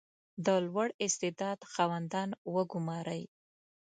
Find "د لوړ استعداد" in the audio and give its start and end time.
0.45-1.59